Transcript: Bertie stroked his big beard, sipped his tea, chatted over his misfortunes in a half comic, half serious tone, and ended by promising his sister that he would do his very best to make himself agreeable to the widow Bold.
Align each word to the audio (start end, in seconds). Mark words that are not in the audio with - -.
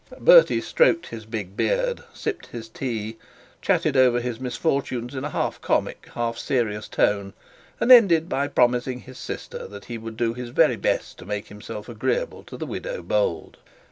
Bertie 0.19 0.61
stroked 0.61 1.05
his 1.09 1.27
big 1.27 1.55
beard, 1.55 2.01
sipped 2.11 2.47
his 2.47 2.67
tea, 2.69 3.17
chatted 3.61 3.95
over 3.95 4.19
his 4.19 4.39
misfortunes 4.39 5.13
in 5.13 5.23
a 5.23 5.29
half 5.29 5.61
comic, 5.61 6.09
half 6.15 6.39
serious 6.39 6.87
tone, 6.87 7.33
and 7.79 7.91
ended 7.91 8.27
by 8.27 8.47
promising 8.47 9.01
his 9.01 9.19
sister 9.19 9.67
that 9.67 9.85
he 9.85 9.99
would 9.99 10.17
do 10.17 10.33
his 10.33 10.49
very 10.49 10.75
best 10.75 11.19
to 11.19 11.25
make 11.27 11.49
himself 11.49 11.87
agreeable 11.87 12.41
to 12.45 12.57
the 12.57 12.65
widow 12.65 13.03
Bold. 13.03 13.57